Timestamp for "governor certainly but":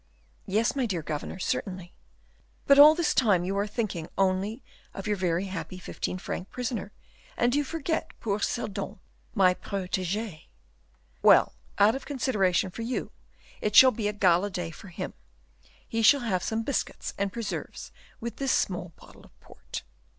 1.03-2.79